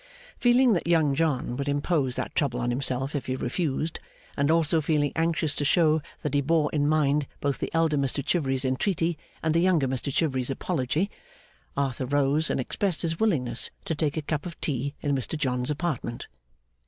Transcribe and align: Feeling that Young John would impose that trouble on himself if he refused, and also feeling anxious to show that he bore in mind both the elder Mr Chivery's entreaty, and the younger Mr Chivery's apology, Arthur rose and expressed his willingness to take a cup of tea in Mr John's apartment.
Feeling 0.39 0.73
that 0.73 0.87
Young 0.87 1.13
John 1.13 1.55
would 1.57 1.69
impose 1.69 2.15
that 2.15 2.33
trouble 2.33 2.59
on 2.59 2.71
himself 2.71 3.13
if 3.13 3.27
he 3.27 3.35
refused, 3.35 3.99
and 4.35 4.49
also 4.49 4.81
feeling 4.81 5.11
anxious 5.15 5.55
to 5.57 5.63
show 5.63 6.01
that 6.23 6.33
he 6.33 6.41
bore 6.41 6.71
in 6.73 6.87
mind 6.89 7.27
both 7.39 7.59
the 7.59 7.69
elder 7.71 7.97
Mr 7.97 8.25
Chivery's 8.25 8.65
entreaty, 8.65 9.15
and 9.43 9.53
the 9.53 9.59
younger 9.61 9.87
Mr 9.87 10.11
Chivery's 10.11 10.49
apology, 10.49 11.11
Arthur 11.77 12.07
rose 12.07 12.49
and 12.49 12.59
expressed 12.59 13.03
his 13.03 13.19
willingness 13.19 13.69
to 13.85 13.93
take 13.93 14.17
a 14.17 14.23
cup 14.23 14.47
of 14.47 14.59
tea 14.59 14.95
in 15.03 15.13
Mr 15.13 15.37
John's 15.37 15.69
apartment. 15.69 16.25